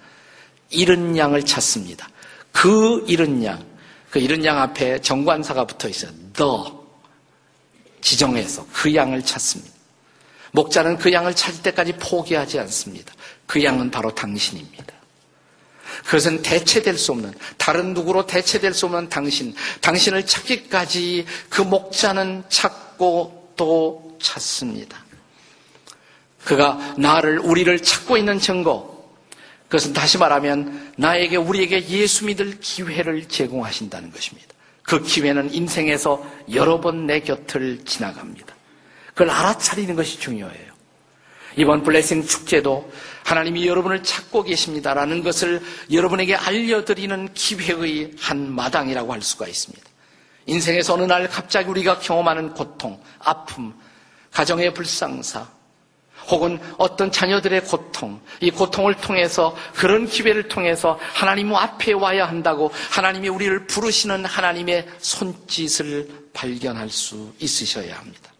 잃은 0.70 1.16
양을 1.16 1.44
찾습니다. 1.44 2.08
그 2.50 3.04
잃은 3.06 3.44
양, 3.44 3.71
그 4.12 4.18
잃은 4.18 4.44
양 4.44 4.58
앞에 4.58 5.00
정관사가 5.00 5.64
붙어 5.66 5.88
있어요. 5.88 6.10
더 6.34 6.84
지정해서 8.02 8.66
그 8.70 8.94
양을 8.94 9.24
찾습니다. 9.24 9.72
목자는 10.50 10.98
그 10.98 11.10
양을 11.10 11.34
찾을 11.34 11.62
때까지 11.62 11.94
포기하지 11.94 12.58
않습니다. 12.58 13.14
그 13.46 13.64
양은 13.64 13.90
바로 13.90 14.14
당신입니다. 14.14 14.92
그것은 16.04 16.42
대체될 16.42 16.98
수 16.98 17.12
없는 17.12 17.32
다른 17.56 17.94
누구로 17.94 18.26
대체될 18.26 18.74
수 18.74 18.84
없는 18.84 19.08
당신, 19.08 19.54
당신을 19.80 20.26
찾기까지 20.26 21.24
그 21.48 21.62
목자는 21.62 22.44
찾고 22.50 23.54
또 23.56 24.18
찾습니다. 24.20 25.02
그가 26.44 26.96
나를 26.98 27.38
우리를 27.38 27.82
찾고 27.82 28.18
있는 28.18 28.38
증거, 28.38 28.91
그것은 29.72 29.94
다시 29.94 30.18
말하면 30.18 30.92
나에게 30.98 31.36
우리에게 31.36 31.88
예수 31.88 32.26
믿을 32.26 32.60
기회를 32.60 33.26
제공하신다는 33.26 34.12
것입니다. 34.12 34.48
그 34.82 35.02
기회는 35.02 35.54
인생에서 35.54 36.22
여러 36.52 36.78
번 36.78 37.06
내 37.06 37.20
곁을 37.20 37.82
지나갑니다. 37.86 38.54
그걸 39.14 39.30
알아차리는 39.30 39.96
것이 39.96 40.20
중요해요. 40.20 40.72
이번 41.56 41.84
블레싱 41.84 42.26
축제도 42.26 42.92
하나님이 43.24 43.66
여러분을 43.66 44.02
찾고 44.02 44.42
계십니다라는 44.42 45.22
것을 45.22 45.62
여러분에게 45.90 46.34
알려드리는 46.34 47.32
기회의 47.32 48.12
한 48.18 48.54
마당이라고 48.54 49.10
할 49.10 49.22
수가 49.22 49.48
있습니다. 49.48 49.82
인생에서 50.44 50.92
어느 50.92 51.04
날 51.04 51.30
갑자기 51.30 51.70
우리가 51.70 51.98
경험하는 51.98 52.52
고통, 52.52 53.00
아픔, 53.20 53.72
가정의 54.32 54.74
불상사, 54.74 55.48
혹은 56.28 56.58
어떤 56.78 57.10
자녀들의 57.10 57.64
고통, 57.64 58.20
이 58.40 58.50
고통을 58.50 58.94
통해서 58.94 59.56
그런 59.74 60.06
기회를 60.06 60.48
통해서 60.48 60.98
하나님 61.14 61.54
앞에 61.54 61.92
와야 61.92 62.26
한다고 62.26 62.70
하나님이 62.90 63.28
우리를 63.28 63.66
부르시는 63.66 64.24
하나님의 64.24 64.86
손짓을 64.98 66.08
발견할 66.32 66.88
수 66.90 67.32
있으셔야 67.38 67.96
합니다. 67.98 68.32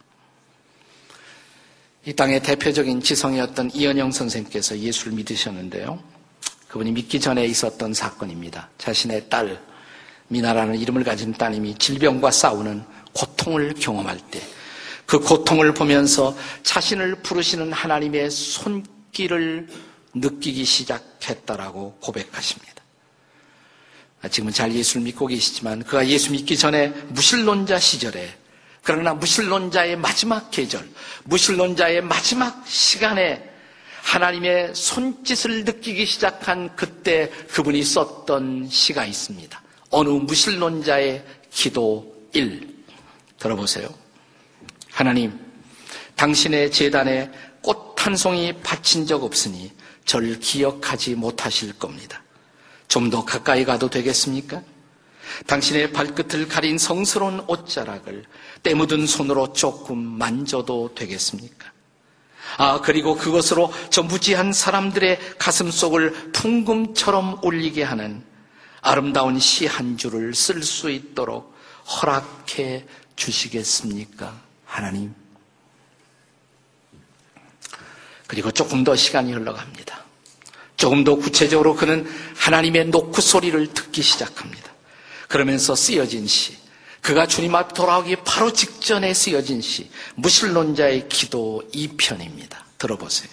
이 2.04 2.12
땅의 2.12 2.42
대표적인 2.42 3.00
지성이었던 3.00 3.70
이현영 3.74 4.10
선생님께서 4.10 4.78
예수를 4.78 5.12
믿으셨는데요. 5.12 6.00
그분이 6.68 6.90
믿기 6.92 7.20
전에 7.20 7.44
있었던 7.44 7.94
사건입니다. 7.94 8.70
자신의 8.78 9.28
딸, 9.28 9.60
미나라는 10.28 10.78
이름을 10.78 11.04
가진 11.04 11.32
따님이 11.32 11.76
질병과 11.76 12.30
싸우는 12.30 12.82
고통을 13.12 13.74
경험할 13.74 14.18
때, 14.30 14.40
그 15.12 15.18
고통을 15.18 15.74
보면서 15.74 16.34
자신을 16.62 17.16
부르시는 17.16 17.70
하나님의 17.70 18.30
손길을 18.30 19.68
느끼기 20.14 20.64
시작했다라고 20.64 21.98
고백하십니다. 22.00 22.72
지금은 24.30 24.54
잘 24.54 24.72
예수를 24.74 25.02
믿고 25.02 25.26
계시지만 25.26 25.82
그가 25.82 26.08
예수 26.08 26.32
믿기 26.32 26.56
전에 26.56 26.88
무신론자 27.08 27.78
시절에 27.78 28.34
그러나 28.82 29.12
무신론자의 29.12 29.96
마지막 29.96 30.50
계절, 30.50 30.88
무신론자의 31.24 32.00
마지막 32.00 32.66
시간에 32.66 33.46
하나님의 34.02 34.74
손짓을 34.74 35.66
느끼기 35.66 36.06
시작한 36.06 36.74
그때 36.74 37.28
그분이 37.48 37.82
썼던 37.84 38.70
시가 38.70 39.04
있습니다. 39.04 39.62
어느 39.90 40.08
무신론자의 40.08 41.22
기도 41.50 42.16
1. 42.32 42.66
들어보세요. 43.38 44.01
하나님, 44.92 45.38
당신의 46.16 46.70
재단에 46.70 47.30
꽃 47.62 47.92
한 48.02 48.16
송이 48.16 48.52
바친 48.64 49.06
적 49.06 49.22
없으니 49.22 49.70
절 50.04 50.40
기억하지 50.40 51.14
못하실 51.14 51.78
겁니다. 51.78 52.20
좀 52.88 53.10
더 53.10 53.24
가까이 53.24 53.64
가도 53.64 53.88
되겠습니까? 53.88 54.60
당신의 55.46 55.92
발끝을 55.92 56.48
가린 56.48 56.78
성스러운 56.78 57.44
옷자락을 57.46 58.24
때 58.64 58.74
묻은 58.74 59.06
손으로 59.06 59.52
조금 59.52 59.98
만져도 59.98 60.94
되겠습니까? 60.96 61.70
아, 62.58 62.80
그리고 62.80 63.14
그것으로 63.16 63.72
저 63.90 64.02
무지한 64.02 64.52
사람들의 64.52 65.36
가슴 65.38 65.70
속을 65.70 66.32
풍금처럼 66.32 67.38
울리게 67.44 67.84
하는 67.84 68.24
아름다운 68.80 69.38
시 69.38 69.66
한 69.66 69.96
줄을 69.96 70.34
쓸 70.34 70.62
수 70.64 70.90
있도록 70.90 71.54
허락해 71.86 72.84
주시겠습니까? 73.14 74.51
하나님. 74.72 75.14
그리고 78.26 78.50
조금 78.50 78.84
더 78.84 78.96
시간이 78.96 79.30
흘러갑니다. 79.32 80.02
조금 80.78 81.04
더 81.04 81.16
구체적으로 81.16 81.76
그는 81.76 82.10
하나님의 82.36 82.86
노크 82.86 83.20
소리를 83.20 83.74
듣기 83.74 84.00
시작합니다. 84.00 84.72
그러면서 85.28 85.74
쓰여진 85.76 86.26
시, 86.26 86.56
그가 87.02 87.26
주님 87.26 87.54
앞 87.54 87.74
돌아오기 87.74 88.16
바로 88.24 88.50
직전에 88.52 89.12
쓰여진 89.12 89.60
시, 89.60 89.90
무신론자의 90.14 91.10
기도 91.10 91.62
2편입니다. 91.74 92.56
들어보세요. 92.78 93.30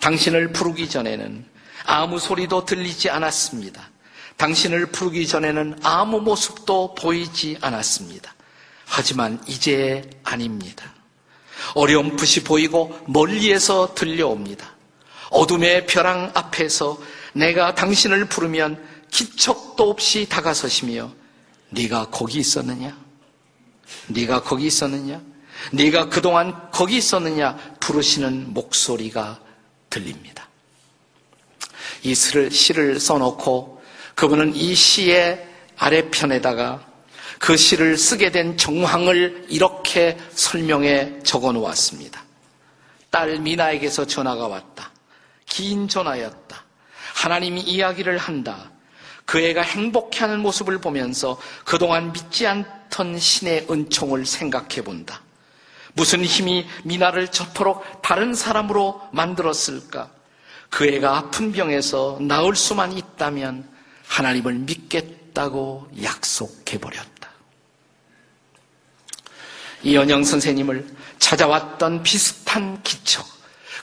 당신을 0.00 0.52
부르기 0.52 0.90
전에는 0.90 1.46
아무 1.86 2.18
소리도 2.18 2.66
들리지 2.66 3.08
않았습니다. 3.08 3.90
당신을 4.36 4.86
부르기 4.86 5.26
전에는 5.26 5.78
아무 5.82 6.20
모습도 6.20 6.94
보이지 6.94 7.56
않았습니다. 7.62 8.33
하지만 8.86 9.40
이제 9.46 10.08
아닙니다. 10.22 10.92
어려움풋이 11.74 12.44
보이고 12.44 12.98
멀리에서 13.06 13.94
들려옵니다. 13.94 14.74
어둠의 15.30 15.86
벼랑 15.86 16.30
앞에서 16.34 16.98
내가 17.32 17.74
당신을 17.74 18.26
부르면 18.26 18.82
기척도 19.10 19.90
없이 19.90 20.28
다가서시며 20.28 21.10
네가 21.70 22.10
거기 22.10 22.38
있었느냐? 22.38 22.96
네가 24.08 24.42
거기 24.42 24.66
있었느냐? 24.66 25.20
네가 25.72 26.08
그동안 26.08 26.70
거기 26.70 26.96
있었느냐? 26.98 27.56
부르시는 27.80 28.52
목소리가 28.52 29.40
들립니다. 29.90 30.48
이 32.02 32.14
시를 32.14 33.00
써놓고 33.00 33.82
그분은 34.14 34.54
이 34.54 34.74
시의 34.74 35.48
아래편에다가 35.76 36.86
그 37.44 37.58
시를 37.58 37.98
쓰게 37.98 38.30
된 38.30 38.56
정황을 38.56 39.44
이렇게 39.50 40.16
설명해 40.30 41.24
적어 41.24 41.52
놓았습니다. 41.52 42.24
딸 43.10 43.38
미나에게서 43.38 44.06
전화가 44.06 44.48
왔다. 44.48 44.90
긴 45.44 45.86
전화였다. 45.86 46.64
하나님이 47.12 47.60
이야기를 47.60 48.16
한다. 48.16 48.70
그 49.26 49.40
애가 49.40 49.60
행복해하는 49.60 50.40
모습을 50.40 50.78
보면서 50.78 51.38
그동안 51.66 52.14
믿지 52.14 52.46
않던 52.46 53.18
신의 53.18 53.66
은총을 53.70 54.24
생각해 54.24 54.80
본다. 54.82 55.20
무슨 55.92 56.24
힘이 56.24 56.66
미나를 56.84 57.28
저토록 57.28 58.00
다른 58.00 58.32
사람으로 58.32 59.02
만들었을까? 59.12 60.08
그 60.70 60.86
애가 60.86 61.18
아픈 61.18 61.52
병에서 61.52 62.16
나을 62.22 62.56
수만 62.56 62.96
있다면 62.96 63.68
하나님을 64.06 64.54
믿겠다고 64.54 65.90
약속해 66.02 66.78
버렸다. 66.78 67.13
이연영 69.84 70.24
선생님을 70.24 70.86
찾아왔던 71.18 72.02
비슷한 72.02 72.82
기척, 72.82 73.26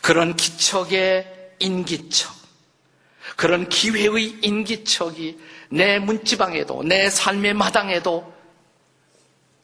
그런 0.02 0.36
기척의 0.36 1.54
인기척, 1.60 2.34
그런 3.38 3.70
기회의 3.70 4.36
인기척이 4.42 5.40
내 5.70 6.00
문지방에도, 6.00 6.84
내 6.84 7.10
삶의 7.10 7.54
마당에도 7.54 8.34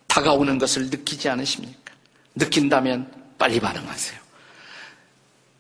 다가오는 0.06 0.58
것을 0.60 0.90
느끼지 0.90 1.28
않으십니까? 1.28 1.94
느낀다면 2.36 3.12
빨리 3.38 3.60
반응하세요. 3.60 4.20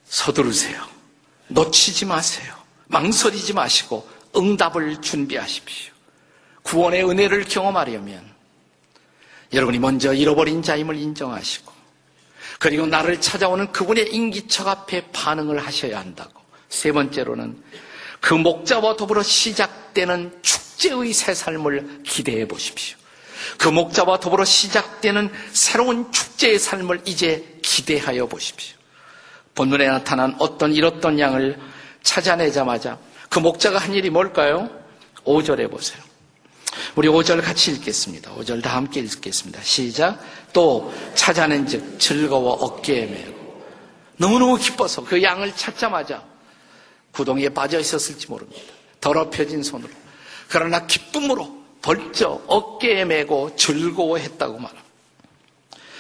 서두르세요. 0.06 0.88
놓치지 1.48 2.06
마세요. 2.06 2.56
망설이지 2.88 3.54
마시고 3.54 4.08
응답을 4.36 5.02
준비하십시오. 5.02 5.94
구원의 6.62 7.10
은혜를 7.10 7.46
경험하려면 7.46 8.37
여러분이 9.54 9.80
먼저 9.80 10.14
잃어버린 10.14 10.62
자임을 10.62 10.96
인정하시고 10.96 11.72
그리고 12.60 12.86
나를 12.86 13.22
찾아오는 13.22 13.72
그분의 13.72 14.14
인기척 14.14 14.68
앞에 14.68 15.12
반응을 15.12 15.60
하셔야 15.60 16.00
한다고. 16.00 16.42
세 16.70 16.92
번째로는 16.92 17.62
그 18.20 18.34
목자와 18.34 18.96
더불어 18.96 19.24
시작되는 19.24 20.40
축제의 20.42 21.14
새 21.14 21.34
삶을 21.34 22.04
기대해 22.04 22.48
보십시오. 22.48 22.98
그 23.58 23.68
목자와 23.68 24.20
더불어 24.20 24.44
시작되는 24.44 25.32
새로운 25.54 26.12
축제의 26.12 26.60
삶을 26.60 27.02
이제 27.06 27.60
기대하여 27.62 28.28
보십시오. 28.28 28.76
본문에 29.56 29.88
나타난 29.88 30.36
어떤 30.40 30.74
잃었던 30.74 31.20
양을 31.20 31.58
찾아내자마자 32.04 32.98
그 33.30 33.40
목자가 33.40 33.78
한 33.78 33.94
일이 33.94 34.10
뭘까요? 34.10 34.70
5절에 35.26 35.70
보세요. 35.70 36.07
우리 36.96 37.08
5절 37.08 37.42
같이 37.44 37.72
읽겠습니다. 37.72 38.34
5절 38.36 38.62
다 38.64 38.76
함께 38.76 39.00
읽겠습니다. 39.02 39.62
시작. 39.64 40.20
또 40.54 40.94
찾아낸 41.16 41.66
즉 41.68 42.00
즐거워 42.00 42.54
어깨에 42.54 43.06
메고 43.06 43.64
너무너무 44.18 44.58
기뻐서 44.58 45.04
그 45.04 45.22
양을 45.22 45.56
찾자마자 45.56 46.24
구덩이에 47.12 47.50
빠져 47.50 47.80
있었을지 47.80 48.28
모릅니다. 48.28 48.62
더럽혀진 49.00 49.64
손으로. 49.64 49.90
그러나 50.50 50.86
기쁨으로 50.86 51.58
벌쩍 51.82 52.44
어깨에 52.48 53.06
메고 53.06 53.56
즐거워했다고 53.56 54.58
말합니다. 54.58 54.88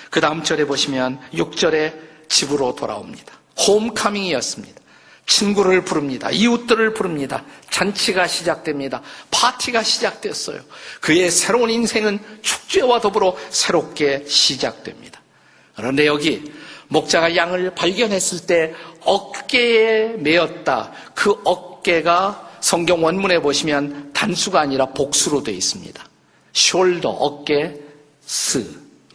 그 0.09 0.21
다음 0.21 0.43
절에 0.43 0.65
보시면 0.65 1.19
6절에 1.33 2.29
집으로 2.29 2.75
돌아옵니다. 2.75 3.33
홈카밍이었습니다. 3.67 4.81
친구를 5.27 5.83
부릅니다. 5.83 6.31
이웃들을 6.31 6.93
부릅니다. 6.93 7.43
잔치가 7.69 8.25
시작됩니다. 8.27 9.01
파티가 9.29 9.83
시작됐어요. 9.83 10.59
그의 11.01 11.29
새로운 11.29 11.69
인생은 11.69 12.19
축제와 12.41 13.01
더불어 13.01 13.35
새롭게 13.49 14.25
시작됩니다. 14.27 15.21
그런데 15.75 16.07
여기 16.07 16.51
목자가 16.87 17.35
양을 17.35 17.75
발견했을 17.75 18.47
때 18.47 18.73
어깨에 19.01 20.13
메었다. 20.17 20.93
그 21.13 21.35
어깨가 21.43 22.59
성경 22.61 23.03
원문에 23.03 23.39
보시면 23.39 24.13
단수가 24.13 24.59
아니라 24.59 24.87
복수로 24.87 25.43
되어 25.43 25.53
있습니다. 25.53 26.03
shoulder, 26.53 27.03
어깨, 27.05 27.75
s, 28.25 28.65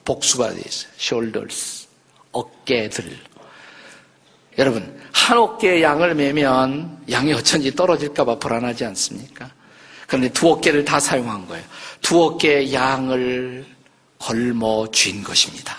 복수가 0.04 0.50
되어 0.50 0.62
있어요. 0.64 0.92
Shoulders, 0.98 1.86
어깨들. 2.30 3.31
여러분, 4.58 5.00
한 5.12 5.38
어깨에 5.38 5.82
양을 5.82 6.14
메면 6.14 7.04
양이 7.10 7.32
어쩐지 7.32 7.74
떨어질까봐 7.74 8.38
불안하지 8.38 8.84
않습니까? 8.86 9.50
그런데 10.06 10.28
두 10.30 10.50
어깨를 10.50 10.84
다 10.84 11.00
사용한 11.00 11.46
거예요. 11.46 11.64
두 12.00 12.22
어깨에 12.22 12.72
양을 12.72 13.64
걸머쥔 14.18 15.22
것입니다. 15.22 15.76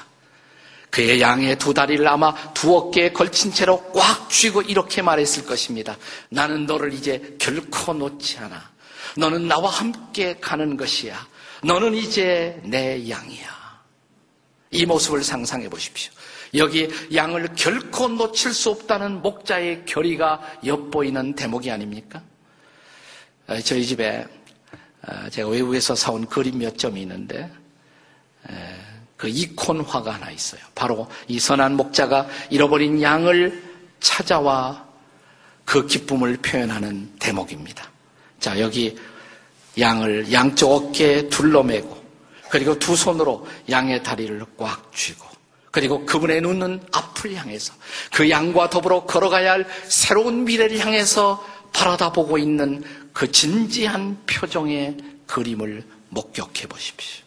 그의 0.90 1.22
양의 1.22 1.58
두 1.58 1.74
다리를 1.74 2.08
아마 2.08 2.34
두 2.54 2.76
어깨에 2.76 3.12
걸친 3.12 3.52
채로 3.52 3.82
꽉 3.94 4.30
쥐고 4.30 4.62
이렇게 4.64 5.02
말했을 5.02 5.46
것입니다. 5.46 5.98
나는 6.30 6.66
너를 6.66 6.94
이제 6.94 7.36
결코 7.40 7.94
놓지 7.94 8.38
않아. 8.40 8.72
너는 9.18 9.48
나와 9.48 9.72
함께 9.72 10.38
가는 10.40 10.78
것이야. 10.78 11.28
너는 11.64 11.96
이제 11.96 12.60
내 12.64 13.10
양이야. 13.10 13.64
이 14.72 14.86
모습을 14.86 15.24
상상해 15.24 15.70
보십시오. 15.70 16.12
여기 16.56 16.90
양을 17.14 17.50
결코 17.56 18.08
놓칠 18.08 18.54
수 18.54 18.70
없다는 18.70 19.22
목자의 19.22 19.86
결의가 19.86 20.60
엿보이는 20.66 21.34
대목이 21.34 21.72
아닙니까? 21.72 22.22
어, 23.48 23.60
저희 23.60 23.86
집에 23.86 24.26
어, 25.08 25.30
제가 25.30 25.50
외국에서 25.50 25.96
사온 25.96 26.26
그림 26.28 26.60
몇 26.60 26.78
점이 26.78 27.02
있는데 27.02 27.50
그 29.18 29.30
이콘화가 29.30 30.16
하나 30.16 30.32
있어요. 30.32 30.62
바로 30.76 31.08
이 31.30 31.40
선한 31.40 31.78
목자가 31.78 32.28
잃어버린 32.50 33.02
양을 33.02 33.64
찾아와 34.02 34.86
그 35.64 35.88
기쁨을 35.88 36.38
표현하는 36.38 37.10
대목입니다. 37.20 37.90
자, 38.42 38.60
여기 38.60 38.98
양을 39.80 40.32
양쪽 40.34 40.74
어깨에 40.74 41.30
둘러매고 41.30 42.04
그리고 42.50 42.78
두 42.78 42.98
손으로 42.98 43.48
양의 43.70 44.04
다리를 44.04 44.46
꽉 44.58 44.92
쥐고 44.94 45.26
그리고 45.74 46.06
그분의 46.06 46.42
눈은 46.42 46.84
앞을 46.92 47.34
향해서 47.34 47.74
그 48.12 48.30
양과 48.30 48.70
더불어 48.70 49.06
걸어가야 49.06 49.54
할 49.54 49.68
새로운 49.88 50.46
미래를 50.46 50.78
향해서 50.78 51.44
바라다보고 51.74 52.38
있는 52.38 52.84
그 53.12 53.32
진지한 53.32 54.20
표정의 54.28 54.98
그림을 55.26 55.84
목격해 56.10 56.68
보십시오. 56.68 57.24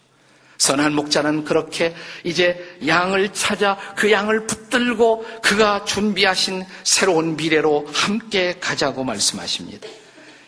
선한 0.58 0.94
목자는 0.94 1.44
그렇게 1.44 1.92
이제 2.22 2.78
양을 2.86 3.32
찾아 3.32 3.76
그 3.96 4.12
양을 4.12 4.46
붙들고 4.46 5.40
그가 5.42 5.84
준비하신 5.84 6.64
새로운 6.84 7.36
미래로 7.36 7.88
함께 7.92 8.60
가자고 8.60 9.02
말씀하십니다. 9.02 9.88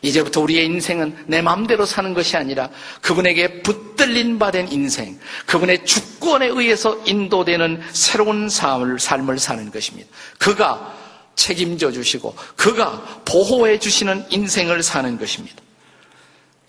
이제부터 0.02 0.40
우리의 0.40 0.66
인생은 0.66 1.24
내 1.26 1.42
마음대로 1.42 1.84
사는 1.84 2.14
것이 2.14 2.37
아니라 2.37 2.70
그분에게 3.00 3.62
붙들린 3.62 4.38
바 4.38 4.50
된 4.50 4.70
인생, 4.70 5.18
그분의 5.46 5.84
주권에 5.84 6.46
의해서 6.46 6.98
인도되는 7.06 7.82
새로운 7.92 8.48
삶을, 8.48 8.98
삶을 8.98 9.38
사는 9.38 9.70
것입니다. 9.70 10.08
그가 10.38 10.94
책임져 11.34 11.92
주시고 11.92 12.34
그가 12.56 13.22
보호해 13.24 13.78
주시는 13.78 14.26
인생을 14.30 14.82
사는 14.82 15.18
것입니다. 15.18 15.56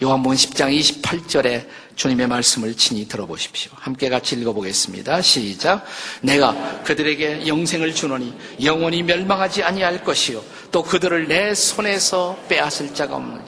요한복음 0.01 0.35
10장 0.37 0.79
28절에 0.79 1.67
주님의 1.99 2.27
말씀을 2.27 2.77
친히 2.77 3.09
들어보십시오. 3.09 3.73
함께 3.75 4.07
같이 4.07 4.37
읽어보겠습니다. 4.37 5.21
시작. 5.21 5.85
내가 6.21 6.81
그들에게 6.83 7.45
영생을 7.45 7.93
주노니 7.93 8.33
영원히 8.63 9.03
멸망하지 9.03 9.63
아니할 9.63 10.05
것이요 10.05 10.41
또 10.71 10.81
그들을 10.81 11.27
내 11.27 11.53
손에서 11.53 12.41
빼앗을 12.47 12.93
자가 12.93 13.17
없느니라. 13.17 13.43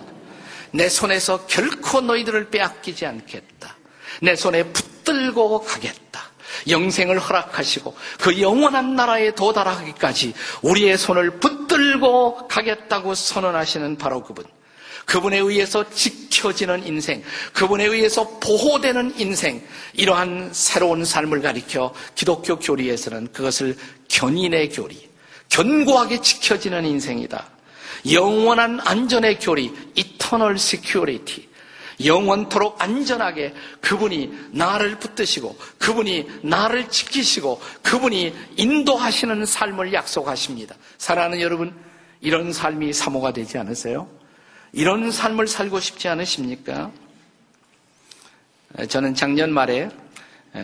내 0.73 0.89
손에서 0.89 1.45
결코 1.45 2.01
너희들을 2.01 2.49
빼앗기지 2.49 3.05
않겠다. 3.05 3.77
내 4.21 4.35
손에 4.35 4.63
붙들고 4.63 5.61
가겠다. 5.61 6.29
영생을 6.67 7.19
허락하시고 7.19 7.95
그 8.19 8.41
영원한 8.41 8.97
나라에 8.97 9.31
도달하기까지 9.31 10.33
우리의 10.61 10.97
손을 10.97 11.39
붙들고 11.39 12.49
가겠다고 12.49 13.15
선언하시는 13.15 13.97
바로 13.97 14.21
그분. 14.21 14.43
그분에 15.12 15.39
의해서 15.39 15.84
지켜지는 15.89 16.88
인생, 16.88 17.21
그분에 17.52 17.84
의해서 17.84 18.39
보호되는 18.39 19.19
인생, 19.19 19.62
이러한 19.91 20.52
새로운 20.54 21.04
삶을 21.04 21.41
가리켜 21.41 21.93
기독교 22.15 22.58
교리에서는 22.58 23.34
그것을 23.34 23.76
견인의 24.08 24.69
교리, 24.69 25.10
견고하게 25.50 26.21
지켜지는 26.21 26.86
인생이다. 26.86 27.45
영원한 28.10 28.80
안전의 28.86 29.39
교리, 29.39 29.74
eternal 29.95 30.56
security. 30.56 31.50
영원토록 32.06 32.82
안전하게 32.82 33.54
그분이 33.82 34.32
나를 34.52 34.97
붙드시고 34.97 35.58
그분이 35.78 36.26
나를 36.41 36.88
지키시고 36.89 37.62
그분이 37.84 38.34
인도하시는 38.56 39.45
삶을 39.45 39.91
약속하십니다. 39.91 40.74
사랑하는 40.97 41.41
여러분, 41.41 41.76
이런 42.21 42.54
삶이 42.54 42.93
사모가 42.93 43.34
되지 43.34 43.58
않으세요? 43.58 44.20
이런 44.73 45.12
삶을 45.12 45.47
살고 45.47 45.79
싶지 45.79 46.07
않으십니까? 46.07 46.91
저는 48.88 49.15
작년 49.15 49.51
말에 49.51 49.89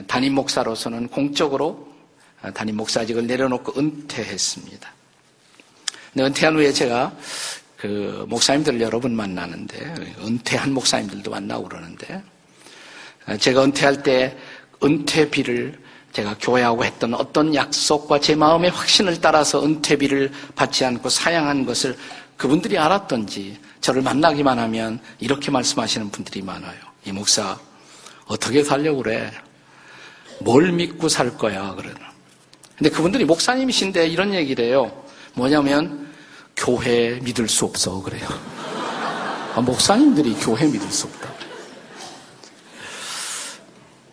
담임 0.07 0.33
목사로서는 0.33 1.09
공적으로 1.09 1.87
담임 2.53 2.77
목사직을 2.77 3.27
내려놓고 3.27 3.77
은퇴했습니다. 3.77 4.93
은퇴한 6.17 6.55
후에 6.55 6.71
제가 6.71 7.15
그 7.75 8.25
목사님들 8.29 8.79
여러 8.79 8.99
분 8.99 9.15
만나는데 9.15 9.93
은퇴한 10.21 10.71
목사님들도 10.71 11.29
만나고 11.29 11.67
그러는데 11.67 12.23
제가 13.39 13.65
은퇴할 13.65 14.03
때 14.03 14.37
은퇴비를 14.81 15.79
제가 16.13 16.37
교회하고 16.39 16.85
했던 16.85 17.13
어떤 17.13 17.53
약속과 17.53 18.21
제 18.21 18.35
마음의 18.35 18.71
확신을 18.71 19.19
따라서 19.19 19.63
은퇴비를 19.63 20.31
받지 20.55 20.85
않고 20.85 21.09
사양한 21.09 21.65
것을 21.65 21.95
그분들이 22.37 22.77
알았던지 22.77 23.59
저를 23.81 24.01
만나기만 24.01 24.59
하면 24.59 24.99
이렇게 25.19 25.51
말씀하시는 25.51 26.11
분들이 26.11 26.41
많아요. 26.41 26.77
이 27.05 27.11
목사 27.11 27.57
어떻게 28.25 28.63
살려고 28.63 29.03
그래? 29.03 29.31
뭘 30.39 30.71
믿고 30.71 31.09
살 31.09 31.35
거야? 31.37 31.73
그러나. 31.75 32.11
근데 32.77 32.91
그분들이 32.91 33.25
목사님이신데 33.25 34.07
이런 34.07 34.33
얘기를 34.33 34.65
해요. 34.65 35.03
뭐냐면 35.33 36.13
교회 36.55 37.19
믿을 37.21 37.47
수 37.47 37.65
없어 37.65 38.01
그래요. 38.01 38.27
아, 39.55 39.61
목사님들이 39.61 40.35
교회 40.35 40.65
믿을 40.65 40.87
수 40.91 41.07
없다. 41.07 41.33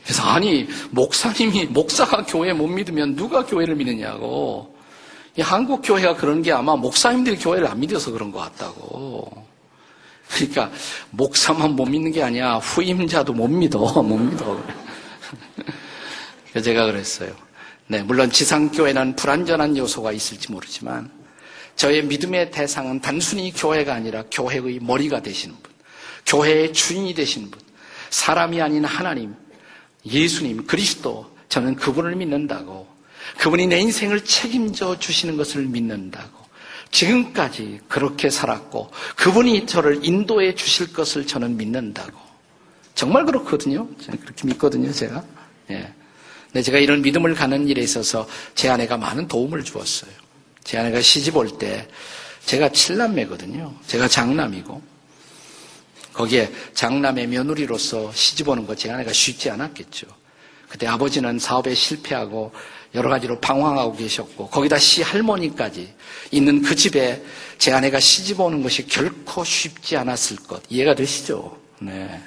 그래서 0.03 0.23
아니 0.23 0.67
목사님이 0.91 1.67
목사가 1.67 2.25
교회 2.25 2.53
못 2.53 2.67
믿으면 2.67 3.17
누가 3.17 3.45
교회를 3.45 3.75
믿느냐고. 3.75 4.74
이 5.37 5.41
한국 5.41 5.83
교회가 5.83 6.17
그런 6.17 6.43
게 6.43 6.53
아마 6.53 6.77
목사님들이 6.77 7.37
교회를 7.39 7.67
안 7.67 7.81
믿어서 7.81 8.11
그런 8.13 8.31
것 8.31 8.39
같다고. 8.39 9.45
그러니까 10.29 10.71
목사만 11.11 11.77
못 11.77 11.87
믿는 11.87 12.13
게 12.13 12.23
아니야 12.23 12.57
후임자도 12.57 13.33
못 13.33 13.49
믿어 13.49 13.79
못 14.03 14.17
믿어. 14.17 14.63
제가 16.63 16.87
그랬어요. 16.87 17.35
네 17.87 18.03
물론 18.03 18.31
지상교회는 18.31 19.17
불완전한 19.17 19.77
요소가 19.77 20.13
있을지 20.13 20.51
모르지만 20.51 21.11
저의 21.77 22.05
믿음의 22.05 22.51
대상은 22.51 23.01
단순히 23.01 23.53
교회가 23.53 23.95
아니라 23.95 24.23
교회의 24.31 24.79
머리가 24.81 25.21
되시는 25.21 25.57
분, 25.63 25.73
교회의 26.27 26.73
주인이 26.73 27.13
되시는 27.15 27.51
분, 27.51 27.61
사람이 28.11 28.61
아닌 28.63 28.85
하나님, 28.85 29.35
예수님, 30.07 30.67
그리스도, 30.67 31.29
저는 31.49 31.75
그분을 31.75 32.15
믿는다고, 32.15 32.87
그분이 33.39 33.67
내 33.67 33.79
인생을 33.81 34.25
책임져 34.25 34.99
주시는 34.99 35.37
것을 35.37 35.63
믿는다고, 35.67 36.45
지금까지 36.91 37.81
그렇게 37.89 38.31
살았고, 38.31 38.91
그분이 39.17 39.67
저를 39.67 40.05
인도해 40.05 40.55
주실 40.55 40.93
것을 40.93 41.27
저는 41.27 41.57
믿는다고. 41.57 42.19
정말 42.95 43.25
그렇거든요. 43.25 43.89
그렇게 44.21 44.47
믿거든요, 44.47 44.93
제가. 44.93 45.25
예. 45.71 45.93
근데 46.47 46.63
제가 46.63 46.79
이런 46.79 47.03
믿음을 47.03 47.35
가는 47.35 47.67
일에 47.67 47.83
있어서 47.83 48.29
제 48.55 48.69
아내가 48.69 48.97
많은 48.97 49.27
도움을 49.27 49.65
주었어요. 49.65 50.13
제 50.63 50.79
아내가 50.79 51.01
시집 51.01 51.37
올 51.37 51.49
때 51.59 51.89
제가 52.47 52.69
칠남매거든요. 52.69 53.75
제가 53.87 54.07
장남이고 54.07 54.81
거기에 56.13 56.53
장남의 56.75 57.27
며느리로서 57.27 58.13
시집 58.13 58.49
오는 58.49 58.67
거 58.67 58.75
제 58.77 58.91
아내가 58.91 59.13
쉽지 59.13 59.51
않았겠죠. 59.51 60.07
그때 60.69 60.87
아버지는 60.87 61.39
사업에 61.39 61.75
실패하고 61.75 62.53
여러 62.95 63.11
가지로 63.11 63.41
방황하고 63.41 63.97
계셨고 63.97 64.49
거기다 64.49 64.79
시 64.79 65.03
할머니까지 65.03 65.93
있는 66.31 66.63
그 66.63 66.75
집에 66.77 67.23
제 67.59 67.73
아내가 67.73 67.99
시집 67.99 68.41
오는 68.41 68.63
것이 68.63 68.87
결코 68.87 69.43
쉽지 69.43 69.97
않았을 69.97 70.37
것 70.39 70.63
이해가 70.69 70.95
되시죠? 70.95 71.57
네. 71.81 72.21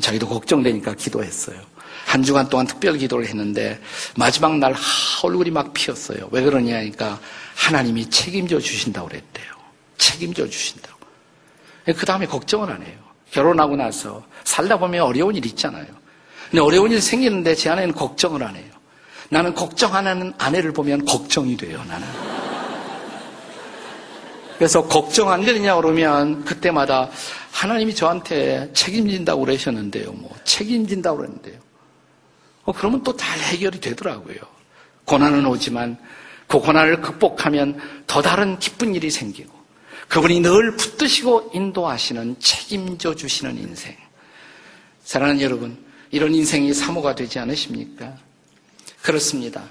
자기도 0.00 0.28
걱정되니까 0.28 0.94
기도했어요. 0.94 1.58
한 2.06 2.22
주간 2.22 2.48
동안 2.48 2.66
특별 2.66 2.96
기도를 2.96 3.26
했는데 3.26 3.80
마지막 4.16 4.58
날 4.58 4.74
얼굴이 5.22 5.50
막 5.50 5.72
피었어요. 5.72 6.28
왜 6.30 6.42
그러냐니까 6.42 7.20
하나님이 7.54 8.10
책임져 8.10 8.60
주신다고 8.60 9.08
그랬대요. 9.08 9.46
책임져 9.98 10.48
주신다고. 10.48 10.98
그 11.86 12.06
다음에 12.06 12.26
걱정을 12.26 12.70
안 12.70 12.82
해요. 12.82 12.98
결혼하고 13.30 13.76
나서 13.76 14.24
살다 14.44 14.78
보면 14.78 15.02
어려운 15.02 15.34
일 15.34 15.44
있잖아요. 15.46 15.86
근데 16.50 16.60
어려운 16.60 16.92
일 16.92 17.00
생기는데 17.00 17.54
제 17.54 17.70
아내는 17.70 17.94
걱정을 17.94 18.42
안 18.42 18.54
해요. 18.54 18.73
나는 19.34 19.52
걱정 19.52 19.96
안 19.96 20.06
하는 20.06 20.32
아내를 20.38 20.72
보면 20.72 21.04
걱정이 21.04 21.56
돼요, 21.56 21.82
나는. 21.88 22.06
그래서 24.56 24.86
걱정 24.86 25.32
안 25.32 25.44
되느냐 25.44 25.74
그러면 25.74 26.44
그때마다 26.44 27.10
하나님이 27.50 27.96
저한테 27.96 28.70
책임진다고 28.74 29.44
그러셨는데요. 29.44 30.12
뭐 30.12 30.30
책임진다고 30.44 31.16
그랬는데요. 31.16 31.58
어, 32.62 32.72
그러면 32.72 33.02
또잘 33.02 33.36
해결이 33.40 33.80
되더라고요. 33.80 34.36
고난은 35.04 35.44
오지만 35.46 35.98
그 36.46 36.60
고난을 36.60 37.00
극복하면 37.00 37.80
더 38.06 38.22
다른 38.22 38.56
기쁜 38.60 38.94
일이 38.94 39.10
생기고 39.10 39.52
그분이 40.10 40.42
늘 40.42 40.76
붙드시고 40.76 41.50
인도하시는 41.52 42.36
책임져 42.38 43.16
주시는 43.16 43.58
인생. 43.58 43.96
사랑하는 45.02 45.40
여러분, 45.40 45.76
이런 46.12 46.32
인생이 46.32 46.72
사모가 46.72 47.16
되지 47.16 47.40
않으십니까? 47.40 48.14
그렇습니다. 49.04 49.62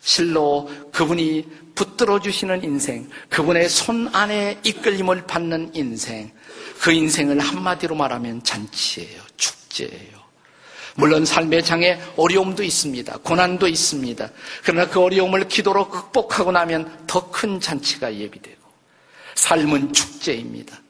실로 0.00 0.70
그분이 0.92 1.46
붙들어 1.74 2.18
주시는 2.20 2.64
인생, 2.64 3.06
그분의 3.28 3.68
손 3.68 4.08
안에 4.14 4.60
이끌림을 4.64 5.26
받는 5.26 5.72
인생, 5.74 6.32
그 6.80 6.90
인생을 6.90 7.38
한마디로 7.38 7.94
말하면 7.94 8.42
잔치예요. 8.42 9.20
축제예요. 9.36 10.18
물론 10.96 11.26
삶의 11.26 11.62
장에 11.64 12.00
어려움도 12.16 12.62
있습니다. 12.64 13.18
고난도 13.18 13.68
있습니다. 13.68 14.30
그러나 14.64 14.88
그 14.88 15.00
어려움을 15.00 15.48
기도로 15.48 15.90
극복하고 15.90 16.50
나면 16.50 17.06
더 17.06 17.30
큰 17.30 17.60
잔치가 17.60 18.12
예비되고 18.12 18.62
삶은 19.34 19.92
축제입니다. 19.92 20.80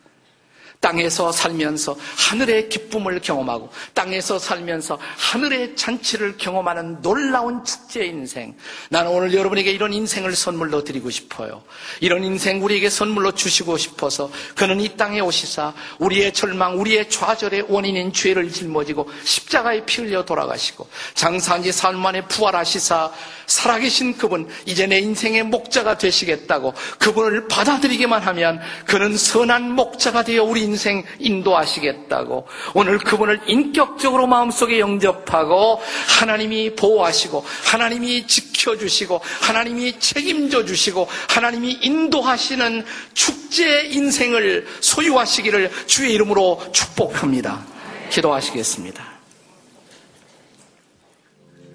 땅에서 0.81 1.33
살면서 1.33 1.97
하늘의 2.17 2.69
기쁨을 2.69 3.21
경험하고 3.21 3.71
땅에서 3.95 4.39
살면서 4.39 4.99
하늘의 5.17 5.75
잔치를 5.75 6.37
경험하는 6.37 7.03
놀라운 7.03 7.65
축제 7.65 8.05
인생. 8.05 8.55
나는 8.89 9.11
오늘 9.11 9.35
여러분에게 9.35 9.73
이런 9.73 9.93
인생을 9.93 10.37
선물로 10.37 10.85
드리고 10.85 11.11
싶어요. 11.11 11.63
이런 12.01 12.23
인생 12.23 12.63
우리에게 12.63 12.91
선물로 12.91 13.33
주시고 13.33 13.77
싶어서 13.77 14.31
그는 14.55 14.81
이 14.81 14.97
땅에 14.97 15.21
오시사 15.21 15.75
우리의 15.99 16.33
절망, 16.33 16.79
우리의 16.79 17.11
좌절의 17.11 17.67
원인인 17.69 18.13
죄를 18.13 18.53
짊어지고 18.53 19.11
십자가에 19.25 19.85
피 19.85 20.03
흘려 20.03 20.25
돌아가시고 20.25 20.89
장사한 21.15 21.63
지 21.65 21.73
사흘 21.73 21.97
만에 21.97 22.25
부활하시사 22.27 23.13
살아계신 23.47 24.19
그분, 24.19 24.47
이제 24.67 24.87
내 24.87 24.99
인생의 24.99 25.45
목자가 25.45 25.97
되시겠다고 25.97 26.75
그분을 26.99 27.49
받아들이기만 27.49 28.23
하면 28.23 28.61
그는 28.85 29.17
선한 29.17 29.73
목자가 29.73 30.23
되어 30.23 30.45
우리 30.45 30.68
인생 30.69 31.03
인도하시겠다고 31.19 32.47
오늘 32.75 32.99
그분을 32.99 33.41
인격적으로 33.47 34.27
마음속에 34.27 34.79
영접하고 34.79 35.81
하나님이 36.21 36.75
보호하시고 36.77 37.45
하나님이 37.65 38.27
지켜주시고 38.27 39.21
하나님이 39.41 39.99
책임져 39.99 40.65
주시고 40.67 41.09
하나님이 41.29 41.79
인도하시는 41.83 42.85
축제 43.15 43.87
인생을 43.87 44.67
소유하시기를 44.81 45.71
주의 45.87 46.13
이름으로 46.13 46.61
축복합니다. 46.73 47.65
기도하시겠습니다. 48.11 49.19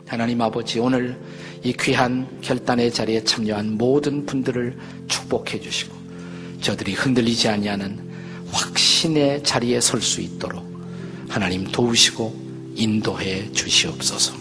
하나님 0.08 0.41
아버지 0.41 0.79
오늘 0.79 1.17
이 1.63 1.73
귀한 1.73 2.27
결단의 2.41 2.91
자리에 2.91 3.23
참여한 3.23 3.77
모든 3.77 4.25
분들을 4.25 4.77
축복해 5.08 5.60
주시고 5.60 5.95
저들이 6.62 6.93
흔들리지 6.93 7.47
아니하는 7.49 8.12
확신의 8.53 9.43
자리에 9.43 9.81
설 9.81 10.01
수 10.01 10.21
있도록 10.21 10.63
하나님 11.27 11.65
도우시고 11.65 12.73
인도해 12.75 13.51
주시옵소서. 13.51 14.35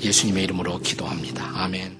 예수님의 0.00 0.44
이름으로 0.44 0.78
기도합니다. 0.80 1.50
아멘. 1.54 1.97